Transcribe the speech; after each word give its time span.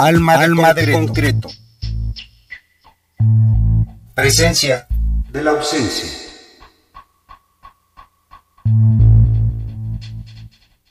Alma, 0.00 0.38
de, 0.38 0.44
Alma 0.44 0.68
concreto. 0.68 0.86
de 0.86 0.92
concreto. 1.06 1.48
Presencia 4.14 4.86
de 5.30 5.44
la 5.44 5.50
ausencia. 5.50 6.08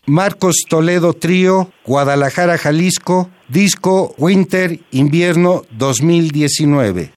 Marcos 0.06 0.58
Toledo 0.70 1.14
Trío, 1.14 1.72
Guadalajara, 1.86 2.58
Jalisco, 2.59 3.30
disco 3.48 4.14
Winter 4.18 4.80
Invierno 4.91 5.64
2019. 5.71 7.12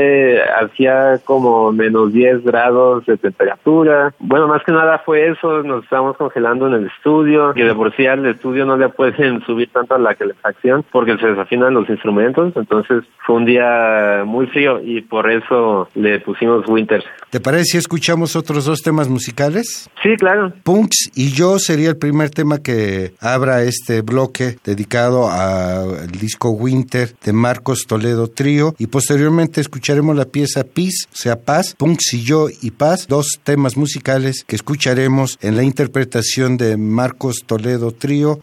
hacía 0.59 1.19
como 1.23 1.71
menos 1.71 2.13
10 2.13 2.43
grados 2.43 3.05
de 3.05 3.17
temperatura. 3.17 4.13
Bueno, 4.19 4.47
más 4.47 4.63
que 4.63 4.71
nada 4.71 4.99
fue 5.05 5.29
eso, 5.29 5.63
nos 5.63 5.83
estábamos 5.83 6.17
congelando 6.17 6.67
en 6.67 6.73
el 6.73 6.87
estudio, 6.87 7.53
que 7.53 7.63
de 7.63 7.75
por 7.75 7.95
sí 7.95 8.05
al 8.05 8.25
estudio 8.25 8.65
no 8.65 8.77
le 8.77 8.89
pueden 8.89 9.41
subir 9.45 9.69
tanto 9.71 9.95
a 9.95 9.99
la 9.99 10.15
calefacción 10.15 10.83
porque 10.91 11.17
se 11.17 11.27
desafinan 11.27 11.73
los 11.73 11.89
instrumentos, 11.89 12.53
entonces 12.55 13.03
fue 13.25 13.35
un 13.35 13.45
día 13.45 14.23
muy 14.25 14.47
frío 14.47 14.79
y 14.81 15.01
por 15.01 15.29
eso 15.29 15.87
le 15.95 16.19
pusimos 16.19 16.67
Winter. 16.67 17.03
¿Te 17.29 17.39
parece 17.39 17.63
si 17.63 17.77
escuchamos 17.77 18.35
otros 18.35 18.65
dos 18.65 18.81
temas 18.81 19.07
musicales? 19.07 19.89
Sí, 20.01 20.15
claro. 20.17 20.51
Punks 20.63 21.11
y 21.15 21.31
yo 21.31 21.59
sería 21.59 21.89
el 21.89 21.97
primer 21.97 22.29
tema 22.29 22.59
que 22.59 23.13
abra 23.19 23.63
este 23.63 24.01
bloque 24.01 24.57
dedicado 24.63 25.29
al 25.29 26.07
disco 26.11 26.49
Winter 26.49 27.09
de 27.23 27.33
Marcos 27.33 27.85
Toledo 27.87 28.27
Trío 28.27 28.73
y 28.77 28.87
posteriormente 28.87 29.61
escuchamos 29.61 29.90
escucharemos 29.91 30.15
la 30.15 30.25
pieza 30.25 30.63
Peace, 30.63 31.05
o 31.11 31.15
sea, 31.17 31.41
Paz, 31.41 31.75
Yo 32.23 32.47
y 32.61 32.71
Paz, 32.71 33.07
dos 33.09 33.41
temas 33.43 33.75
musicales 33.75 34.45
que 34.47 34.55
escucharemos 34.55 35.37
en 35.41 35.57
la 35.57 35.63
interpretación 35.63 36.55
de 36.55 36.77
Marcos 36.77 37.43
Toledo 37.45 37.91
Trío. 37.91 38.39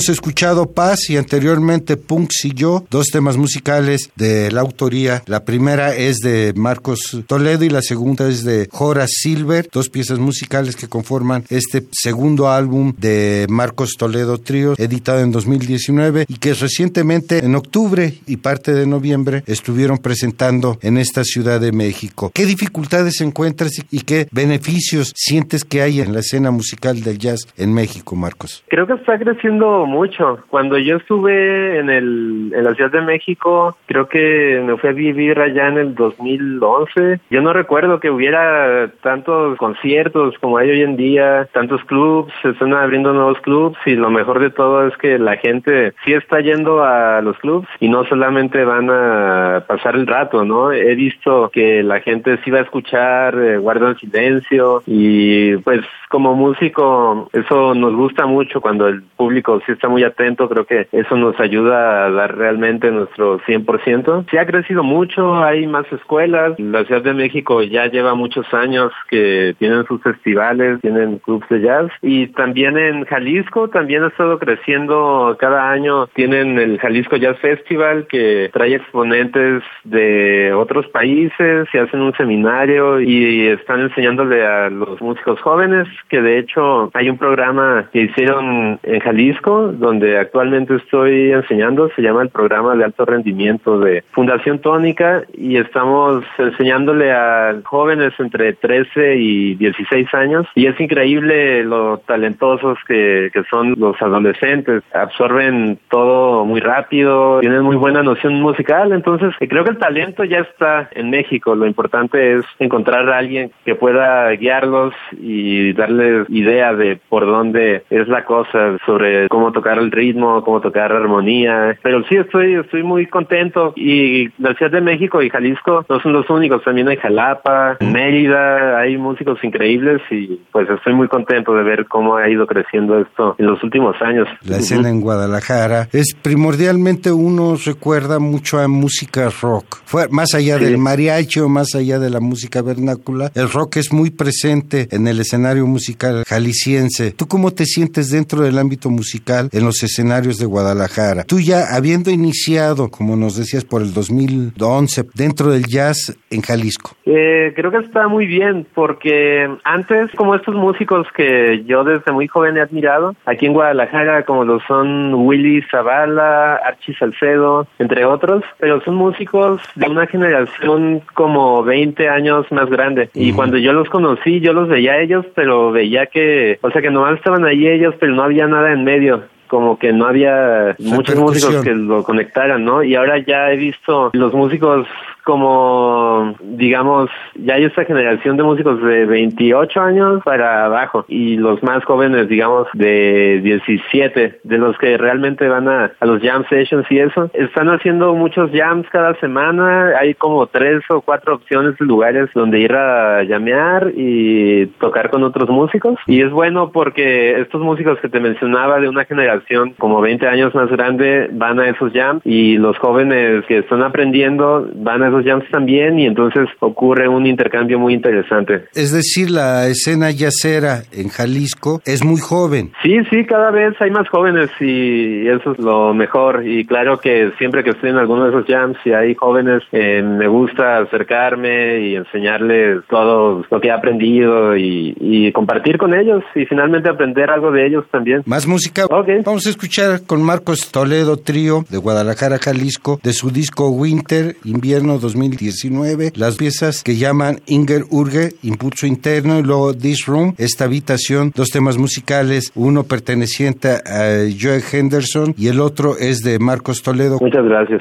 Hemos 0.00 0.08
escuchado 0.08 0.72
Paz 0.72 1.10
y 1.10 1.18
anteriormente 1.18 1.98
Punks 1.98 2.46
y 2.46 2.54
Yo, 2.54 2.84
dos 2.88 3.08
temas 3.08 3.36
musicales 3.36 4.10
de 4.16 4.50
la 4.50 4.62
autoría. 4.62 5.20
La 5.26 5.44
primera 5.44 5.94
es 5.94 6.20
de 6.20 6.54
Marcos 6.56 7.22
Toledo 7.26 7.66
y 7.66 7.68
la 7.68 7.82
segunda 7.82 8.26
es 8.26 8.42
de 8.42 8.70
Horace 8.72 9.12
Silver, 9.14 9.68
dos 9.70 9.90
piezas 9.90 10.18
musicales 10.18 10.74
que 10.74 10.88
conforman 10.88 11.44
este 11.50 11.82
segundo 11.92 12.48
álbum 12.48 12.94
de 12.96 13.44
Marcos 13.50 13.96
Toledo 13.98 14.38
Trío, 14.38 14.72
editado 14.78 15.20
en 15.20 15.32
2019 15.32 16.24
y 16.28 16.38
que 16.38 16.54
recientemente 16.54 17.44
en 17.44 17.54
octubre 17.54 18.14
y 18.26 18.38
parte 18.38 18.72
de 18.72 18.86
noviembre 18.86 19.42
estuvieron 19.46 19.98
presentando 19.98 20.78
en 20.80 20.96
esta 20.96 21.24
Ciudad 21.24 21.60
de 21.60 21.72
México. 21.72 22.30
¿Qué 22.32 22.46
dificultades 22.46 23.20
encuentras 23.20 23.72
y 23.90 24.00
qué 24.00 24.28
beneficios 24.32 25.12
sientes 25.14 25.62
que 25.62 25.82
hay 25.82 26.00
en 26.00 26.14
la 26.14 26.20
escena 26.20 26.50
musical 26.50 27.02
del 27.02 27.18
jazz 27.18 27.40
en 27.58 27.74
México, 27.74 28.16
Marcos? 28.16 28.64
Creo 28.68 28.86
que 28.86 28.94
está 28.94 29.18
creciendo 29.18 29.89
mucho. 29.90 30.38
Cuando 30.48 30.78
yo 30.78 30.96
estuve 30.96 31.78
en, 31.78 31.90
el, 31.90 32.52
en 32.54 32.64
la 32.64 32.74
Ciudad 32.74 32.90
de 32.90 33.02
México, 33.02 33.76
creo 33.86 34.08
que 34.08 34.62
me 34.64 34.76
fui 34.78 34.88
a 34.88 34.92
vivir 34.92 35.38
allá 35.38 35.68
en 35.68 35.78
el 35.78 35.94
2011. 35.94 37.20
Yo 37.30 37.42
no 37.42 37.52
recuerdo 37.52 38.00
que 38.00 38.10
hubiera 38.10 38.90
tantos 39.02 39.58
conciertos 39.58 40.36
como 40.40 40.58
hay 40.58 40.70
hoy 40.70 40.82
en 40.82 40.96
día, 40.96 41.48
tantos 41.52 41.82
clubs, 41.84 42.32
se 42.42 42.50
están 42.50 42.72
abriendo 42.72 43.12
nuevos 43.12 43.38
clubs 43.40 43.78
y 43.86 43.94
lo 43.94 44.10
mejor 44.10 44.38
de 44.40 44.50
todo 44.50 44.86
es 44.86 44.96
que 44.96 45.18
la 45.18 45.36
gente 45.36 45.92
sí 46.04 46.12
está 46.12 46.40
yendo 46.40 46.82
a 46.82 47.20
los 47.22 47.36
clubs 47.38 47.68
y 47.80 47.88
no 47.88 48.04
solamente 48.04 48.64
van 48.64 48.88
a 48.90 49.64
pasar 49.66 49.96
el 49.96 50.06
rato, 50.06 50.44
¿no? 50.44 50.72
He 50.72 50.94
visto 50.94 51.50
que 51.52 51.82
la 51.82 52.00
gente 52.00 52.38
sí 52.44 52.50
va 52.50 52.58
a 52.58 52.62
escuchar, 52.62 53.34
eh, 53.38 53.58
guardan 53.58 53.98
silencio 53.98 54.82
y 54.86 55.56
pues 55.58 55.80
como 56.08 56.34
músico 56.34 57.28
eso 57.32 57.74
nos 57.74 57.94
gusta 57.94 58.26
mucho 58.26 58.60
cuando 58.60 58.88
el 58.88 59.02
público 59.02 59.60
sí 59.64 59.72
está 59.80 59.88
muy 59.88 60.04
atento, 60.04 60.46
creo 60.46 60.66
que 60.66 60.88
eso 60.92 61.16
nos 61.16 61.40
ayuda 61.40 62.04
a 62.04 62.10
dar 62.10 62.36
realmente 62.36 62.90
nuestro 62.90 63.40
100%. 63.40 64.26
Sí 64.30 64.36
ha 64.36 64.44
crecido 64.44 64.82
mucho, 64.82 65.42
hay 65.42 65.66
más 65.66 65.90
escuelas, 65.90 66.58
la 66.58 66.84
Ciudad 66.84 67.02
de 67.02 67.14
México 67.14 67.62
ya 67.62 67.86
lleva 67.86 68.14
muchos 68.14 68.52
años 68.52 68.92
que 69.08 69.54
tienen 69.58 69.86
sus 69.86 70.02
festivales, 70.02 70.80
tienen 70.82 71.18
clubs 71.18 71.48
de 71.48 71.62
jazz. 71.62 71.90
Y 72.02 72.26
también 72.28 72.76
en 72.76 73.06
Jalisco 73.06 73.68
también 73.68 74.04
ha 74.04 74.08
estado 74.08 74.38
creciendo. 74.38 75.36
Cada 75.40 75.70
año, 75.70 76.08
tienen 76.08 76.58
el 76.58 76.78
Jalisco 76.78 77.16
Jazz 77.16 77.38
Festival 77.38 78.06
que 78.06 78.50
trae 78.52 78.74
exponentes 78.74 79.62
de 79.84 80.52
otros 80.52 80.86
países 80.88 81.68
y 81.72 81.78
hacen 81.78 82.00
un 82.00 82.12
seminario 82.16 83.00
y 83.00 83.46
están 83.46 83.80
enseñándole 83.80 84.46
a 84.46 84.68
los 84.68 85.00
músicos 85.00 85.40
jóvenes 85.40 85.88
que 86.08 86.20
de 86.20 86.38
hecho 86.38 86.90
hay 86.92 87.08
un 87.08 87.16
programa 87.16 87.88
que 87.92 88.02
hicieron 88.02 88.78
en 88.82 89.00
Jalisco 89.00 89.59
donde 89.68 90.18
actualmente 90.18 90.76
estoy 90.76 91.32
enseñando, 91.32 91.90
se 91.94 92.02
llama 92.02 92.22
el 92.22 92.28
programa 92.30 92.74
de 92.74 92.84
alto 92.84 93.04
rendimiento 93.04 93.78
de 93.78 94.04
Fundación 94.12 94.60
Tónica 94.60 95.22
y 95.32 95.56
estamos 95.56 96.24
enseñándole 96.38 97.12
a 97.12 97.60
jóvenes 97.64 98.12
entre 98.18 98.52
13 98.52 99.16
y 99.16 99.54
16 99.54 100.14
años. 100.14 100.46
Y 100.54 100.66
es 100.66 100.78
increíble 100.80 101.64
lo 101.64 101.98
talentosos 101.98 102.78
que, 102.86 103.30
que 103.32 103.42
son 103.44 103.74
los 103.78 104.00
adolescentes, 104.00 104.82
absorben 104.92 105.78
todo 105.88 106.44
muy 106.44 106.60
rápido, 106.60 107.40
tienen 107.40 107.62
muy 107.62 107.76
buena 107.76 108.02
noción 108.02 108.34
musical, 108.40 108.92
entonces 108.92 109.34
creo 109.38 109.64
que 109.64 109.70
el 109.70 109.78
talento 109.78 110.24
ya 110.24 110.38
está 110.38 110.88
en 110.92 111.10
México, 111.10 111.54
lo 111.54 111.66
importante 111.66 112.34
es 112.34 112.44
encontrar 112.58 113.08
a 113.08 113.18
alguien 113.18 113.50
que 113.64 113.74
pueda 113.74 114.30
guiarlos 114.30 114.94
y 115.12 115.72
darles 115.72 116.28
idea 116.28 116.72
de 116.74 116.98
por 117.08 117.26
dónde 117.26 117.84
es 117.90 118.08
la 118.08 118.24
cosa, 118.24 118.78
sobre 118.86 119.28
cómo 119.28 119.49
tocar 119.52 119.78
el 119.78 119.90
ritmo, 119.90 120.42
cómo 120.44 120.60
tocar 120.60 120.92
armonía, 120.92 121.78
pero 121.82 122.02
sí 122.08 122.16
estoy, 122.16 122.54
estoy 122.54 122.82
muy 122.82 123.06
contento 123.06 123.72
y 123.76 124.28
la 124.38 124.54
Ciudad 124.54 124.72
de 124.72 124.80
México 124.80 125.22
y 125.22 125.30
Jalisco 125.30 125.84
no 125.88 126.00
son 126.00 126.12
los 126.12 126.28
únicos, 126.30 126.62
también 126.64 126.88
hay 126.88 126.96
Jalapa, 126.96 127.76
Mérida, 127.80 128.78
hay 128.78 128.96
músicos 128.96 129.42
increíbles 129.42 130.00
y 130.10 130.40
pues 130.52 130.68
estoy 130.68 130.94
muy 130.94 131.08
contento 131.08 131.54
de 131.54 131.62
ver 131.62 131.86
cómo 131.86 132.16
ha 132.16 132.28
ido 132.28 132.46
creciendo 132.46 132.98
esto 132.98 133.36
en 133.38 133.46
los 133.46 133.62
últimos 133.62 134.00
años. 134.02 134.28
La 134.42 134.58
escena 134.58 134.88
en 134.88 135.00
Guadalajara 135.00 135.88
es 135.92 136.14
primordialmente 136.14 137.12
uno 137.12 137.56
recuerda 137.64 138.18
mucho 138.18 138.58
a 138.58 138.68
música 138.68 139.30
rock, 139.42 139.78
Fue, 139.84 140.08
más 140.08 140.34
allá 140.34 140.58
del 140.58 140.78
mariachi 140.78 141.40
o 141.40 141.48
más 141.48 141.74
allá 141.74 141.98
de 141.98 142.10
la 142.10 142.20
música 142.20 142.62
vernácula, 142.62 143.30
el 143.34 143.50
rock 143.50 143.76
es 143.76 143.92
muy 143.92 144.10
presente 144.10 144.88
en 144.90 145.06
el 145.06 145.20
escenario 145.20 145.66
musical 145.66 146.24
jalisciense. 146.26 147.12
¿Tú 147.12 147.26
cómo 147.26 147.52
te 147.52 147.64
sientes 147.64 148.10
dentro 148.10 148.42
del 148.42 148.58
ámbito 148.58 148.90
musical 148.90 149.39
en 149.52 149.64
los 149.64 149.82
escenarios 149.82 150.36
de 150.36 150.46
Guadalajara? 150.46 151.24
Tú 151.24 151.40
ya 151.40 151.74
habiendo 151.74 152.10
iniciado, 152.10 152.88
como 152.90 153.16
nos 153.16 153.36
decías, 153.36 153.64
por 153.64 153.82
el 153.82 153.92
2011 153.92 155.04
dentro 155.14 155.50
del 155.50 155.64
jazz 155.66 156.16
en 156.30 156.42
Jalisco. 156.42 156.92
Eh, 157.06 157.52
creo 157.56 157.70
que 157.70 157.78
está 157.78 158.08
muy 158.08 158.26
bien 158.26 158.66
porque 158.74 159.48
antes 159.64 160.10
como 160.16 160.34
estos 160.34 160.54
músicos 160.54 161.06
que 161.16 161.64
yo 161.66 161.84
desde 161.84 162.12
muy 162.12 162.28
joven 162.28 162.56
he 162.56 162.60
admirado, 162.60 163.14
aquí 163.26 163.46
en 163.46 163.52
Guadalajara 163.52 164.24
como 164.24 164.44
lo 164.44 164.60
son 164.60 165.14
Willy 165.14 165.62
Zavala, 165.70 166.56
Archie 166.56 166.94
Salcedo, 166.94 167.66
entre 167.78 168.04
otros, 168.04 168.44
pero 168.58 168.80
son 168.82 168.94
músicos 168.94 169.60
de 169.74 169.88
una 169.88 170.06
generación 170.06 171.02
como 171.14 171.62
20 171.62 172.08
años 172.08 172.46
más 172.50 172.68
grande 172.68 173.10
y 173.14 173.32
cuando 173.32 173.56
yo 173.56 173.72
los 173.72 173.88
conocí 173.88 174.40
yo 174.40 174.52
los 174.52 174.68
veía 174.68 174.92
a 174.92 175.00
ellos 175.00 175.26
pero 175.34 175.72
veía 175.72 176.06
que, 176.06 176.58
o 176.62 176.70
sea 176.70 176.82
que 176.82 176.90
nomás 176.90 177.16
estaban 177.16 177.44
ahí 177.44 177.66
ellos 177.66 177.94
pero 177.98 178.14
no 178.14 178.22
había 178.22 178.46
nada 178.46 178.72
en 178.72 178.84
medio 178.84 179.22
como 179.50 179.78
que 179.78 179.92
no 179.92 180.06
había 180.06 180.76
muchos 180.78 181.16
músicos 181.16 181.56
que 181.64 181.74
lo 181.74 182.04
conectaran, 182.04 182.64
¿no? 182.64 182.84
Y 182.84 182.94
ahora 182.94 183.18
ya 183.18 183.50
he 183.50 183.56
visto 183.56 184.10
los 184.12 184.32
músicos 184.32 184.86
como, 185.30 186.34
digamos, 186.40 187.08
ya 187.36 187.54
hay 187.54 187.62
esta 187.62 187.84
generación 187.84 188.36
de 188.36 188.42
músicos 188.42 188.82
de 188.82 189.06
28 189.06 189.80
años 189.80 190.22
para 190.24 190.64
abajo 190.64 191.04
y 191.06 191.36
los 191.36 191.62
más 191.62 191.84
jóvenes, 191.84 192.28
digamos, 192.28 192.66
de 192.72 193.38
17, 193.40 194.40
de 194.42 194.58
los 194.58 194.76
que 194.78 194.98
realmente 194.98 195.46
van 195.46 195.68
a, 195.68 195.92
a 196.00 196.06
los 196.06 196.20
jam 196.20 196.44
sessions 196.48 196.84
y 196.90 196.98
eso. 196.98 197.30
Están 197.32 197.68
haciendo 197.68 198.12
muchos 198.14 198.50
jams 198.52 198.88
cada 198.90 199.14
semana, 199.20 199.92
hay 200.00 200.14
como 200.14 200.48
tres 200.48 200.82
o 200.90 201.00
cuatro 201.00 201.36
opciones 201.36 201.78
de 201.78 201.86
lugares 201.86 202.28
donde 202.34 202.58
ir 202.58 202.74
a 202.74 203.22
llamear 203.22 203.92
y 203.94 204.66
tocar 204.80 205.10
con 205.10 205.22
otros 205.22 205.48
músicos. 205.48 205.94
Y 206.08 206.22
es 206.22 206.32
bueno 206.32 206.72
porque 206.72 207.40
estos 207.40 207.60
músicos 207.60 208.00
que 208.00 208.08
te 208.08 208.18
mencionaba 208.18 208.80
de 208.80 208.88
una 208.88 209.04
generación 209.04 209.74
como 209.78 210.00
20 210.00 210.26
años 210.26 210.52
más 210.56 210.68
grande 210.70 211.28
van 211.30 211.60
a 211.60 211.68
esos 211.68 211.92
jams 211.92 212.20
y 212.24 212.58
los 212.58 212.76
jóvenes 212.78 213.44
que 213.46 213.58
están 213.58 213.84
aprendiendo 213.84 214.68
van 214.74 215.04
a 215.04 215.08
esos 215.08 215.19
jams 215.24 215.44
también 215.50 215.98
y 215.98 216.06
entonces 216.06 216.48
ocurre 216.60 217.08
un 217.08 217.26
intercambio 217.26 217.78
muy 217.78 217.94
interesante. 217.94 218.64
Es 218.74 218.92
decir, 218.92 219.30
la 219.30 219.66
escena 219.68 220.10
yacera 220.10 220.82
en 220.92 221.08
Jalisco 221.08 221.80
es 221.84 222.04
muy 222.04 222.20
joven. 222.20 222.72
Sí, 222.82 222.98
sí, 223.10 223.24
cada 223.24 223.50
vez 223.50 223.74
hay 223.80 223.90
más 223.90 224.08
jóvenes 224.08 224.50
y 224.60 225.26
eso 225.26 225.52
es 225.52 225.58
lo 225.58 225.94
mejor 225.94 226.46
y 226.46 226.64
claro 226.64 226.98
que 226.98 227.32
siempre 227.38 227.64
que 227.64 227.70
estoy 227.70 227.90
en 227.90 227.96
alguno 227.96 228.24
de 228.24 228.30
esos 228.30 228.46
jams 228.46 228.78
y 228.84 228.92
hay 228.92 229.14
jóvenes 229.14 229.62
eh, 229.72 230.02
me 230.02 230.28
gusta 230.28 230.78
acercarme 230.78 231.80
y 231.80 231.96
enseñarles 231.96 232.84
todo 232.88 233.44
lo 233.50 233.60
que 233.60 233.68
he 233.68 233.72
aprendido 233.72 234.56
y, 234.56 234.94
y, 235.00 235.32
compartir 235.32 235.78
con 235.78 235.94
ellos 235.94 236.22
y 236.34 236.44
finalmente 236.46 236.88
aprender 236.88 237.30
algo 237.30 237.50
de 237.50 237.66
ellos 237.66 237.84
también. 237.90 238.22
Más 238.26 238.46
música. 238.46 238.86
Okay. 238.86 239.22
Vamos 239.24 239.46
a 239.46 239.50
escuchar 239.50 240.00
con 240.06 240.22
Marcos 240.22 240.70
Toledo 240.70 241.16
Trío 241.16 241.64
de 241.68 241.78
Guadalajara, 241.78 242.38
Jalisco, 242.38 243.00
de 243.02 243.12
su 243.12 243.30
disco 243.30 243.70
Winter, 243.70 244.36
Invierno 244.44 244.98
2019, 245.00 246.12
las 246.14 246.36
piezas 246.36 246.82
que 246.82 246.96
llaman 246.96 247.40
Inger 247.46 247.84
Urge, 247.90 248.34
Impulso 248.42 248.86
Interno, 248.86 249.38
y 249.38 249.42
luego 249.42 249.74
This 249.74 250.06
Room, 250.06 250.34
esta 250.38 250.64
habitación, 250.64 251.32
dos 251.34 251.48
temas 251.48 251.78
musicales, 251.78 252.52
uno 252.54 252.84
perteneciente 252.84 253.68
a 253.70 254.28
Joe 254.40 254.62
Henderson 254.72 255.34
y 255.36 255.48
el 255.48 255.60
otro 255.60 255.96
es 255.98 256.20
de 256.20 256.38
Marcos 256.38 256.82
Toledo. 256.82 257.18
Muchas 257.20 257.44
gracias. 257.44 257.80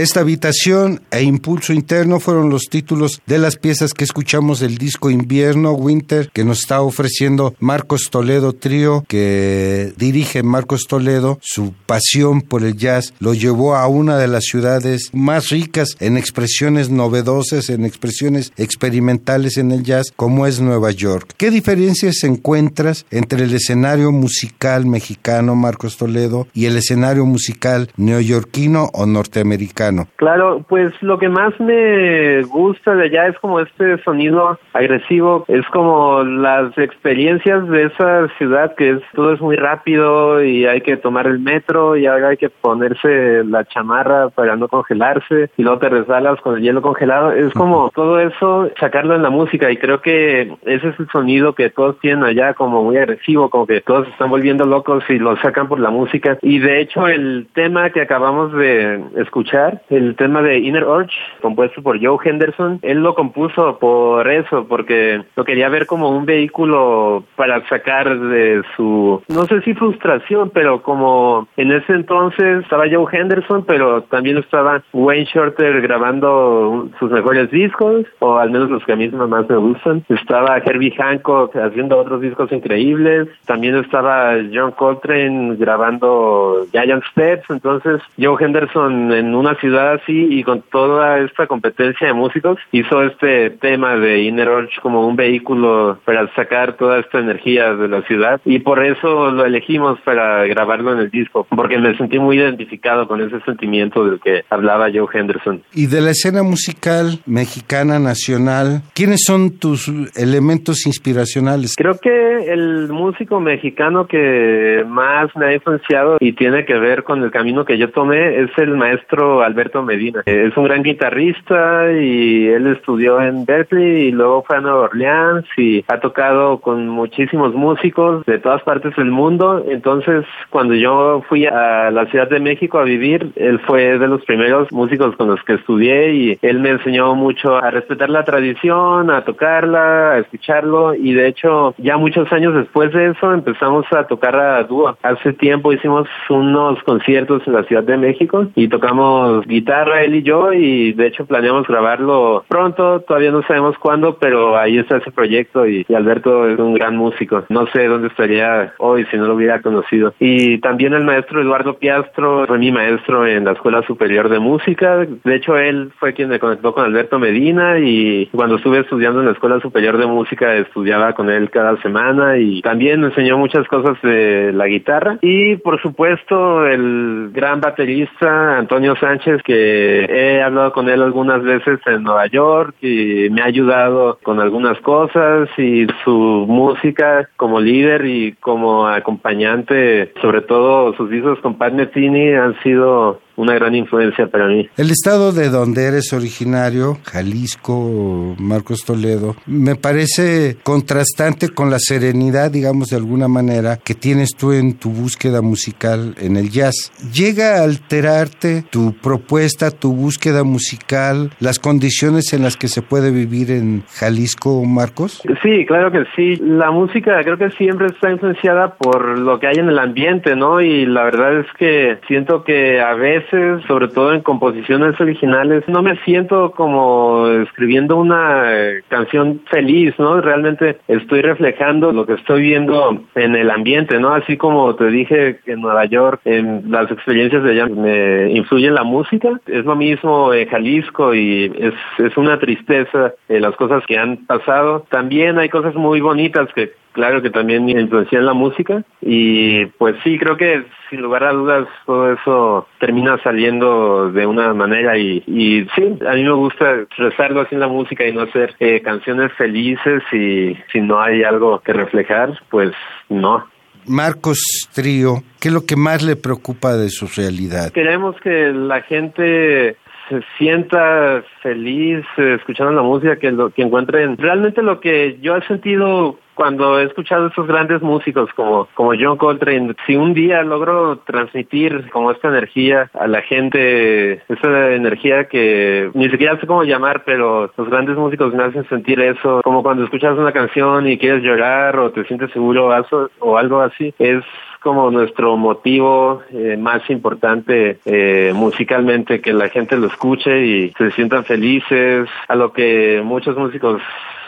Esta 0.00 0.20
habitación 0.20 1.02
e 1.10 1.24
impulso 1.24 1.74
interno 1.74 2.20
fueron 2.20 2.48
los 2.48 2.70
títulos 2.70 3.20
de 3.26 3.36
las 3.36 3.56
piezas 3.56 3.92
que 3.92 4.04
escuchamos 4.04 4.60
del 4.60 4.78
disco 4.78 5.10
Invierno 5.10 5.72
Winter 5.72 6.30
que 6.32 6.42
nos 6.42 6.60
está 6.60 6.80
ofreciendo 6.80 7.54
Marcos 7.58 8.08
Toledo 8.10 8.54
Trío, 8.54 9.04
que 9.06 9.92
dirige 9.98 10.42
Marcos 10.42 10.86
Toledo. 10.88 11.38
Su 11.42 11.74
pasión 11.84 12.40
por 12.40 12.64
el 12.64 12.78
jazz 12.78 13.12
lo 13.18 13.34
llevó 13.34 13.76
a 13.76 13.88
una 13.88 14.16
de 14.16 14.26
las 14.26 14.44
ciudades 14.44 15.10
más 15.12 15.50
ricas 15.50 15.90
en 16.00 16.16
expresiones 16.16 16.88
novedosas, 16.88 17.68
en 17.68 17.84
expresiones 17.84 18.54
experimentales 18.56 19.58
en 19.58 19.70
el 19.70 19.82
jazz, 19.82 20.14
como 20.16 20.46
es 20.46 20.62
Nueva 20.62 20.92
York. 20.92 21.34
¿Qué 21.36 21.50
diferencias 21.50 22.24
encuentras 22.24 23.04
entre 23.10 23.44
el 23.44 23.52
escenario 23.52 24.12
musical 24.12 24.86
mexicano, 24.86 25.56
Marcos 25.56 25.98
Toledo, 25.98 26.48
y 26.54 26.64
el 26.64 26.78
escenario 26.78 27.26
musical 27.26 27.90
neoyorquino 27.98 28.88
o 28.94 29.04
norteamericano? 29.04 29.89
Claro, 30.16 30.64
pues 30.68 30.92
lo 31.02 31.18
que 31.18 31.28
más 31.28 31.58
me 31.60 32.42
gusta 32.42 32.94
de 32.94 33.04
allá 33.04 33.26
es 33.28 33.38
como 33.38 33.60
este 33.60 33.98
sonido 34.02 34.58
agresivo, 34.72 35.44
es 35.48 35.66
como 35.66 36.22
las 36.22 36.76
experiencias 36.78 37.68
de 37.68 37.84
esa 37.84 38.28
ciudad 38.38 38.74
que 38.74 38.90
es 38.90 39.00
todo 39.14 39.32
es 39.32 39.40
muy 39.40 39.56
rápido 39.56 40.42
y 40.42 40.66
hay 40.66 40.80
que 40.80 40.96
tomar 40.96 41.26
el 41.26 41.38
metro 41.38 41.96
y 41.96 42.06
ahora 42.06 42.28
hay 42.28 42.36
que 42.36 42.50
ponerse 42.50 43.44
la 43.44 43.64
chamarra 43.64 44.28
para 44.30 44.56
no 44.56 44.68
congelarse 44.68 45.50
y 45.56 45.62
luego 45.62 45.78
te 45.78 45.88
resbalas 45.88 46.40
con 46.40 46.56
el 46.56 46.62
hielo 46.62 46.82
congelado, 46.82 47.32
es 47.32 47.52
como 47.54 47.90
todo 47.94 48.20
eso 48.20 48.70
sacarlo 48.78 49.14
en 49.14 49.22
la 49.22 49.30
música 49.30 49.70
y 49.70 49.76
creo 49.76 50.00
que 50.00 50.52
ese 50.64 50.88
es 50.88 51.00
el 51.00 51.08
sonido 51.08 51.54
que 51.54 51.70
todos 51.70 51.98
tienen 52.00 52.24
allá 52.24 52.54
como 52.54 52.82
muy 52.84 52.96
agresivo, 52.96 53.50
como 53.50 53.66
que 53.66 53.80
todos 53.80 54.06
se 54.06 54.12
están 54.12 54.30
volviendo 54.30 54.64
locos 54.64 55.04
y 55.08 55.18
lo 55.18 55.36
sacan 55.38 55.68
por 55.68 55.80
la 55.80 55.90
música. 55.90 56.38
Y 56.42 56.58
de 56.58 56.80
hecho 56.80 57.08
el 57.08 57.48
tema 57.54 57.90
que 57.90 58.02
acabamos 58.02 58.52
de 58.52 59.02
escuchar 59.16 59.79
el 59.88 60.16
tema 60.16 60.42
de 60.42 60.58
Inner 60.58 60.84
Urge, 60.84 61.14
compuesto 61.40 61.82
por 61.82 62.04
Joe 62.04 62.18
Henderson, 62.22 62.78
él 62.82 62.98
lo 62.98 63.14
compuso 63.14 63.78
por 63.78 64.30
eso, 64.30 64.66
porque 64.68 65.22
lo 65.36 65.44
quería 65.44 65.68
ver 65.68 65.86
como 65.86 66.10
un 66.10 66.26
vehículo 66.26 67.24
para 67.36 67.66
sacar 67.68 68.18
de 68.18 68.62
su, 68.76 69.22
no 69.28 69.44
sé 69.46 69.60
si 69.62 69.74
frustración, 69.74 70.50
pero 70.50 70.82
como 70.82 71.48
en 71.56 71.72
ese 71.72 71.92
entonces 71.92 72.62
estaba 72.62 72.84
Joe 72.90 73.06
Henderson, 73.10 73.64
pero 73.66 74.02
también 74.02 74.38
estaba 74.38 74.82
Wayne 74.92 75.28
Shorter 75.32 75.80
grabando 75.80 76.88
sus 76.98 77.10
mejores 77.10 77.50
discos, 77.50 78.06
o 78.18 78.36
al 78.36 78.50
menos 78.50 78.70
los 78.70 78.84
que 78.84 78.92
a 78.92 78.96
mí 78.96 79.08
más 79.08 79.48
me 79.48 79.56
gustan. 79.56 80.04
Estaba 80.08 80.58
Herbie 80.58 80.94
Hancock 80.96 81.56
haciendo 81.56 81.98
otros 81.98 82.20
discos 82.20 82.50
increíbles. 82.52 83.28
También 83.46 83.76
estaba 83.76 84.34
John 84.52 84.72
Coltrane 84.72 85.56
grabando 85.56 86.66
Giant 86.72 87.04
Steps. 87.12 87.48
Entonces, 87.50 88.00
Joe 88.18 88.36
Henderson 88.42 89.12
en 89.12 89.34
una 89.34 89.54
ciudad 89.56 89.69
así 89.78 90.28
y 90.30 90.42
con 90.42 90.62
toda 90.62 91.18
esta 91.20 91.46
competencia 91.46 92.08
de 92.08 92.12
músicos 92.12 92.58
hizo 92.72 93.02
este 93.02 93.50
tema 93.50 93.96
de 93.96 94.22
Inner 94.22 94.48
Urge 94.48 94.80
como 94.82 95.06
un 95.06 95.16
vehículo 95.16 95.98
para 96.04 96.32
sacar 96.34 96.76
toda 96.76 97.00
esta 97.00 97.18
energía 97.18 97.74
de 97.74 97.88
la 97.88 98.02
ciudad 98.02 98.40
y 98.44 98.58
por 98.58 98.84
eso 98.84 99.30
lo 99.30 99.44
elegimos 99.44 100.00
para 100.00 100.44
grabarlo 100.46 100.92
en 100.92 101.00
el 101.00 101.10
disco 101.10 101.46
porque 101.50 101.78
me 101.78 101.96
sentí 101.96 102.18
muy 102.18 102.38
identificado 102.38 103.06
con 103.06 103.20
ese 103.20 103.40
sentimiento 103.40 104.04
del 104.04 104.20
que 104.20 104.44
hablaba 104.50 104.88
Joe 104.92 105.06
Henderson. 105.12 105.62
Y 105.72 105.86
de 105.86 106.00
la 106.00 106.10
escena 106.10 106.42
musical 106.42 107.20
mexicana 107.26 107.98
nacional, 107.98 108.82
¿quiénes 108.94 109.22
son 109.26 109.58
tus 109.58 109.88
elementos 110.16 110.86
inspiracionales? 110.86 111.74
Creo 111.76 111.98
que 111.98 112.52
el 112.52 112.88
músico 112.88 113.40
mexicano 113.40 114.06
que 114.06 114.84
más 114.86 115.34
me 115.36 115.46
ha 115.46 115.54
influenciado 115.54 116.16
y 116.20 116.32
tiene 116.32 116.64
que 116.64 116.74
ver 116.74 117.04
con 117.04 117.22
el 117.22 117.30
camino 117.30 117.64
que 117.64 117.78
yo 117.78 117.90
tomé 117.90 118.40
es 118.40 118.50
el 118.58 118.76
maestro 118.76 119.42
Alberto 119.42 119.59
Medina. 119.84 120.22
Es 120.26 120.56
un 120.56 120.64
gran 120.64 120.82
guitarrista 120.82 121.92
y 121.92 122.46
él 122.48 122.66
estudió 122.68 123.20
en 123.20 123.44
Berkeley 123.44 124.08
y 124.08 124.12
luego 124.12 124.42
fue 124.42 124.56
a 124.56 124.60
Nueva 124.60 124.80
Orleans 124.80 125.44
y 125.56 125.84
ha 125.88 126.00
tocado 126.00 126.58
con 126.58 126.88
muchísimos 126.88 127.54
músicos 127.54 128.24
de 128.26 128.38
todas 128.38 128.62
partes 128.62 128.96
del 128.96 129.10
mundo. 129.10 129.64
Entonces, 129.68 130.24
cuando 130.48 130.74
yo 130.74 131.22
fui 131.28 131.46
a 131.46 131.90
la 131.90 132.06
Ciudad 132.06 132.28
de 132.28 132.40
México 132.40 132.78
a 132.78 132.84
vivir, 132.84 133.32
él 133.36 133.60
fue 133.60 133.98
de 133.98 134.08
los 134.08 134.24
primeros 134.24 134.72
músicos 134.72 135.14
con 135.16 135.28
los 135.28 135.42
que 135.44 135.54
estudié 135.54 136.14
y 136.14 136.38
él 136.42 136.60
me 136.60 136.70
enseñó 136.70 137.14
mucho 137.14 137.56
a 137.56 137.70
respetar 137.70 138.10
la 138.10 138.24
tradición, 138.24 139.10
a 139.10 139.24
tocarla, 139.24 140.12
a 140.12 140.18
escucharlo 140.18 140.94
y 140.94 141.12
de 141.12 141.28
hecho 141.28 141.74
ya 141.78 141.96
muchos 141.96 142.32
años 142.32 142.54
después 142.54 142.92
de 142.92 143.10
eso 143.10 143.32
empezamos 143.32 143.84
a 143.92 144.04
tocar 144.04 144.36
a 144.36 144.62
dúo. 144.64 144.96
Hace 145.02 145.32
tiempo 145.34 145.72
hicimos 145.72 146.08
unos 146.28 146.82
conciertos 146.84 147.42
en 147.46 147.52
la 147.52 147.64
Ciudad 147.64 147.82
de 147.82 147.96
México 147.96 148.46
y 148.54 148.68
tocamos 148.68 149.46
guitarra 149.50 150.02
él 150.02 150.14
y 150.14 150.22
yo 150.22 150.52
y 150.52 150.92
de 150.92 151.08
hecho 151.08 151.26
planeamos 151.26 151.66
grabarlo 151.66 152.44
pronto, 152.48 153.00
todavía 153.00 153.30
no 153.30 153.42
sabemos 153.42 153.76
cuándo, 153.78 154.16
pero 154.18 154.56
ahí 154.56 154.78
está 154.78 154.96
ese 154.96 155.10
proyecto 155.10 155.66
y, 155.66 155.86
Alberto 155.94 156.48
es 156.48 156.58
un 156.58 156.74
gran 156.74 156.96
músico. 156.96 157.44
No 157.50 157.66
sé 157.66 157.86
dónde 157.86 158.08
estaría 158.08 158.72
hoy 158.78 159.04
si 159.10 159.16
no 159.16 159.26
lo 159.26 159.34
hubiera 159.34 159.60
conocido. 159.60 160.14
Y 160.18 160.58
también 160.58 160.94
el 160.94 161.04
maestro 161.04 161.42
Eduardo 161.42 161.74
Piastro 161.74 162.46
fue 162.46 162.58
mi 162.58 162.72
maestro 162.72 163.26
en 163.26 163.44
la 163.44 163.52
Escuela 163.52 163.82
Superior 163.82 164.28
de 164.28 164.38
Música. 164.38 165.06
De 165.24 165.34
hecho, 165.34 165.58
él 165.58 165.92
fue 165.98 166.14
quien 166.14 166.30
me 166.30 166.38
conectó 166.38 166.72
con 166.72 166.84
Alberto 166.84 167.18
Medina 167.18 167.78
y 167.78 168.26
cuando 168.32 168.56
estuve 168.56 168.80
estudiando 168.80 169.20
en 169.20 169.26
la 169.26 169.32
Escuela 169.32 169.60
Superior 169.60 169.98
de 169.98 170.06
Música 170.06 170.54
estudiaba 170.54 171.12
con 171.12 171.28
él 171.28 171.50
cada 171.50 171.76
semana 171.82 172.38
y 172.38 172.62
también 172.62 173.00
me 173.00 173.08
enseñó 173.08 173.36
muchas 173.36 173.66
cosas 173.68 174.00
de 174.02 174.52
la 174.52 174.66
guitarra. 174.66 175.18
Y 175.20 175.56
por 175.56 175.80
supuesto, 175.82 176.66
el 176.66 177.30
gran 177.32 177.60
baterista 177.60 178.58
Antonio 178.58 178.96
Sánchez 178.96 179.39
que 179.42 180.04
he 180.04 180.42
hablado 180.42 180.72
con 180.72 180.88
él 180.88 181.02
algunas 181.02 181.42
veces 181.42 181.80
en 181.86 182.02
Nueva 182.02 182.26
York 182.26 182.74
y 182.80 183.28
me 183.30 183.42
ha 183.42 183.46
ayudado 183.46 184.18
con 184.22 184.40
algunas 184.40 184.78
cosas 184.80 185.48
y 185.58 185.86
su 186.04 186.46
música 186.48 187.28
como 187.36 187.60
líder 187.60 188.04
y 188.04 188.32
como 188.32 188.86
acompañante, 188.86 190.12
sobre 190.20 190.42
todo 190.42 190.94
sus 190.94 191.10
discos 191.10 191.38
con 191.40 191.56
Pat 191.56 191.72
Metheny 191.72 192.34
han 192.34 192.60
sido 192.62 193.20
una 193.40 193.54
gran 193.54 193.74
influencia 193.74 194.26
para 194.26 194.46
mí. 194.46 194.68
El 194.76 194.90
estado 194.90 195.32
de 195.32 195.48
donde 195.48 195.84
eres 195.84 196.12
originario, 196.12 196.98
Jalisco, 197.04 198.34
Marcos 198.38 198.84
Toledo, 198.84 199.36
me 199.46 199.76
parece 199.76 200.58
contrastante 200.62 201.48
con 201.48 201.70
la 201.70 201.78
serenidad, 201.78 202.50
digamos 202.50 202.88
de 202.88 202.96
alguna 202.96 203.28
manera, 203.28 203.78
que 203.82 203.94
tienes 203.94 204.30
tú 204.36 204.52
en 204.52 204.74
tu 204.74 204.90
búsqueda 204.90 205.40
musical 205.40 206.14
en 206.20 206.36
el 206.36 206.50
jazz. 206.50 206.92
¿Llega 207.12 207.56
a 207.56 207.64
alterarte 207.64 208.64
tu 208.70 208.94
propuesta, 208.94 209.70
tu 209.70 209.94
búsqueda 209.94 210.44
musical, 210.44 211.30
las 211.40 211.58
condiciones 211.58 212.32
en 212.32 212.42
las 212.42 212.56
que 212.56 212.68
se 212.68 212.82
puede 212.82 213.10
vivir 213.10 213.50
en 213.50 213.82
Jalisco, 213.94 214.62
Marcos? 214.64 215.22
Sí, 215.42 215.64
claro 215.66 215.90
que 215.90 216.04
sí. 216.14 216.36
La 216.42 216.70
música 216.70 217.18
creo 217.22 217.38
que 217.38 217.50
siempre 217.52 217.86
está 217.86 218.10
influenciada 218.10 218.74
por 218.74 219.18
lo 219.18 219.38
que 219.40 219.46
hay 219.46 219.56
en 219.56 219.68
el 219.68 219.78
ambiente, 219.78 220.36
¿no? 220.36 220.60
Y 220.60 220.84
la 220.86 221.04
verdad 221.04 221.40
es 221.40 221.46
que 221.58 221.98
siento 222.06 222.44
que 222.44 222.80
a 222.80 222.94
veces 222.94 223.29
sobre 223.66 223.88
todo 223.88 224.12
en 224.12 224.22
composiciones 224.22 225.00
originales, 225.00 225.64
no 225.68 225.82
me 225.82 225.96
siento 226.04 226.52
como 226.52 227.28
escribiendo 227.28 227.96
una 227.96 228.42
eh, 228.46 228.82
canción 228.88 229.40
feliz, 229.50 229.94
¿no? 229.98 230.20
Realmente 230.20 230.78
estoy 230.88 231.22
reflejando 231.22 231.92
lo 231.92 232.06
que 232.06 232.14
estoy 232.14 232.42
viendo 232.42 233.02
en 233.14 233.36
el 233.36 233.50
ambiente, 233.50 233.98
¿no? 233.98 234.14
Así 234.14 234.36
como 234.36 234.74
te 234.74 234.86
dije 234.88 235.40
en 235.46 235.60
Nueva 235.60 235.84
York, 235.86 236.20
en 236.24 236.70
las 236.70 236.90
experiencias 236.90 237.42
de 237.42 237.52
allá 237.52 237.66
me 237.66 238.30
influye 238.32 238.70
la 238.70 238.84
música, 238.84 239.40
es 239.46 239.64
lo 239.64 239.76
mismo 239.76 240.32
en 240.34 240.48
Jalisco 240.48 241.14
y 241.14 241.52
es, 241.58 241.74
es 241.98 242.16
una 242.16 242.38
tristeza 242.38 243.14
eh, 243.28 243.40
las 243.40 243.54
cosas 243.56 243.84
que 243.86 243.98
han 243.98 244.18
pasado. 244.26 244.84
También 244.90 245.38
hay 245.38 245.48
cosas 245.48 245.74
muy 245.74 246.00
bonitas 246.00 246.48
que 246.54 246.72
claro 246.92 247.22
que 247.22 247.30
también 247.30 247.68
influencian 247.68 248.26
la 248.26 248.32
música 248.32 248.82
y 249.00 249.66
pues 249.66 249.96
sí, 250.02 250.18
creo 250.18 250.36
que 250.36 250.64
sin 250.88 251.02
lugar 251.02 251.24
a 251.24 251.32
dudas 251.32 251.68
todo 251.86 252.12
eso 252.12 252.66
termina 252.78 253.22
saliendo 253.22 254.10
de 254.10 254.26
una 254.26 254.52
manera 254.54 254.98
y, 254.98 255.22
y 255.26 255.66
sí, 255.74 255.98
a 256.06 256.14
mí 256.14 256.24
me 256.24 256.32
gusta 256.32 256.80
expresarlo 256.80 257.42
así 257.42 257.54
en 257.54 257.60
la 257.60 257.68
música 257.68 258.06
y 258.06 258.12
no 258.12 258.22
hacer 258.22 258.54
eh, 258.60 258.80
canciones 258.82 259.32
felices 259.34 260.02
y 260.12 260.56
si 260.72 260.80
no 260.80 261.00
hay 261.00 261.22
algo 261.22 261.60
que 261.60 261.72
reflejar, 261.72 262.38
pues 262.50 262.72
no. 263.08 263.46
Marcos 263.86 264.68
Trío, 264.72 265.22
¿qué 265.40 265.48
es 265.48 265.54
lo 265.54 265.64
que 265.64 265.76
más 265.76 266.02
le 266.02 266.16
preocupa 266.16 266.76
de 266.76 266.90
su 266.90 267.06
realidad? 267.06 267.72
Queremos 267.72 268.14
que 268.20 268.52
la 268.52 268.82
gente 268.82 269.76
se 270.10 270.20
sienta 270.36 271.22
feliz 271.40 272.04
eh, 272.16 272.34
escuchando 272.38 272.72
la 272.72 272.82
música, 272.82 273.16
que 273.16 273.30
lo 273.30 273.50
que 273.50 273.62
encuentren. 273.62 274.16
Realmente 274.18 274.62
lo 274.62 274.80
que 274.80 275.18
yo 275.20 275.36
he 275.36 275.46
sentido 275.46 276.18
cuando 276.34 276.80
he 276.80 276.84
escuchado 276.84 277.26
a 277.26 277.28
estos 277.28 277.46
grandes 277.46 277.82
músicos 277.82 278.30
como, 278.34 278.66
como 278.74 278.92
John 278.98 279.18
Coltrane, 279.18 279.74
si 279.86 279.94
un 279.94 280.14
día 280.14 280.42
logro 280.42 280.98
transmitir 281.00 281.90
como 281.90 282.10
esta 282.10 282.28
energía 282.28 282.90
a 282.98 283.06
la 283.06 283.20
gente, 283.20 284.22
esa 284.26 284.70
energía 284.72 285.28
que 285.28 285.90
ni 285.92 286.08
siquiera 286.08 286.40
sé 286.40 286.46
cómo 286.46 286.64
llamar, 286.64 287.02
pero 287.04 287.52
los 287.54 287.68
grandes 287.68 287.96
músicos 287.96 288.32
me 288.32 288.42
hacen 288.42 288.66
sentir 288.68 289.00
eso, 289.00 289.42
como 289.44 289.62
cuando 289.62 289.84
escuchas 289.84 290.16
una 290.16 290.32
canción 290.32 290.88
y 290.88 290.96
quieres 290.96 291.22
llorar 291.22 291.78
o 291.78 291.90
te 291.90 292.04
sientes 292.04 292.30
seguro 292.32 292.70
o 293.18 293.36
algo 293.36 293.60
así, 293.60 293.94
es 293.98 294.24
como 294.60 294.90
nuestro 294.90 295.36
motivo 295.36 296.22
eh, 296.30 296.56
más 296.58 296.88
importante 296.90 297.78
eh, 297.84 298.32
musicalmente, 298.34 299.20
que 299.20 299.32
la 299.32 299.48
gente 299.48 299.76
lo 299.76 299.86
escuche 299.86 300.46
y 300.46 300.72
se 300.76 300.90
sientan 300.92 301.24
felices, 301.24 302.08
a 302.28 302.34
lo 302.36 302.52
que 302.52 303.00
muchos 303.04 303.36
músicos 303.36 303.80